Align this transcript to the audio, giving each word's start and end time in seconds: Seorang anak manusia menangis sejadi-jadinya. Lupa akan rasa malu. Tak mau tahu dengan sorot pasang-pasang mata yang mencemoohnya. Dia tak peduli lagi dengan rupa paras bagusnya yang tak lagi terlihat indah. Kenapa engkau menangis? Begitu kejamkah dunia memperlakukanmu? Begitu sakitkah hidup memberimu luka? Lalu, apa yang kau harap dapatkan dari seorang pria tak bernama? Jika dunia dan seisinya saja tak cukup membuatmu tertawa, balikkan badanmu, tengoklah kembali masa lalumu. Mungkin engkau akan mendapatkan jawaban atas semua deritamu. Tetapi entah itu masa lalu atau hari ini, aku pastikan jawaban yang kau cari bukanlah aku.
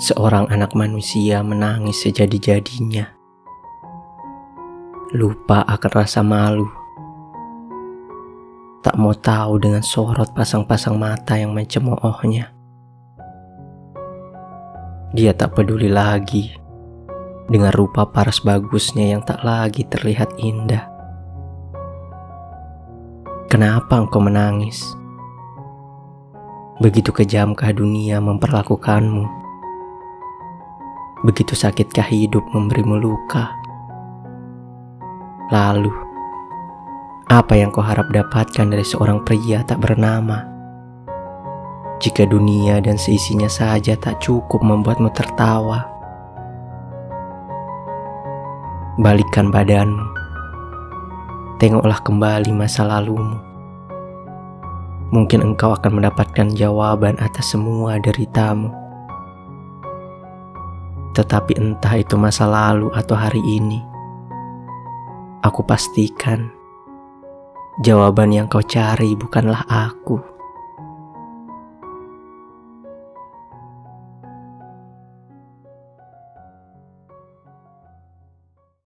Seorang 0.00 0.48
anak 0.48 0.72
manusia 0.72 1.44
menangis 1.44 2.08
sejadi-jadinya. 2.08 3.04
Lupa 5.12 5.60
akan 5.68 5.92
rasa 5.92 6.24
malu. 6.24 6.64
Tak 8.80 8.96
mau 8.96 9.12
tahu 9.12 9.60
dengan 9.60 9.84
sorot 9.84 10.32
pasang-pasang 10.32 10.96
mata 10.96 11.36
yang 11.36 11.52
mencemoohnya. 11.52 12.48
Dia 15.12 15.36
tak 15.36 15.60
peduli 15.60 15.92
lagi 15.92 16.48
dengan 17.52 17.68
rupa 17.68 18.08
paras 18.08 18.40
bagusnya 18.40 19.12
yang 19.12 19.20
tak 19.20 19.44
lagi 19.44 19.84
terlihat 19.84 20.32
indah. 20.40 20.88
Kenapa 23.52 24.00
engkau 24.00 24.24
menangis? 24.24 24.80
Begitu 26.80 27.12
kejamkah 27.12 27.76
dunia 27.76 28.16
memperlakukanmu? 28.24 29.49
Begitu 31.20 31.52
sakitkah 31.52 32.08
hidup 32.08 32.40
memberimu 32.56 32.96
luka? 32.96 33.52
Lalu, 35.52 35.92
apa 37.28 37.52
yang 37.60 37.68
kau 37.68 37.84
harap 37.84 38.08
dapatkan 38.08 38.72
dari 38.72 38.80
seorang 38.80 39.20
pria 39.28 39.60
tak 39.60 39.84
bernama? 39.84 40.48
Jika 42.00 42.24
dunia 42.24 42.80
dan 42.80 42.96
seisinya 42.96 43.52
saja 43.52 44.00
tak 44.00 44.24
cukup 44.24 44.64
membuatmu 44.64 45.12
tertawa, 45.12 45.84
balikkan 48.96 49.52
badanmu, 49.52 50.08
tengoklah 51.60 52.00
kembali 52.00 52.48
masa 52.56 52.88
lalumu. 52.88 53.36
Mungkin 55.12 55.44
engkau 55.44 55.76
akan 55.76 56.00
mendapatkan 56.00 56.48
jawaban 56.56 57.20
atas 57.20 57.52
semua 57.52 58.00
deritamu. 58.00 58.79
Tetapi 61.10 61.58
entah 61.58 61.94
itu 61.98 62.14
masa 62.14 62.46
lalu 62.46 62.90
atau 62.94 63.18
hari 63.18 63.42
ini, 63.42 63.82
aku 65.42 65.66
pastikan 65.66 66.50
jawaban 67.82 68.30
yang 68.30 68.46
kau 68.46 68.62
cari 68.62 69.16
bukanlah 69.16 69.66
aku. 69.66 70.39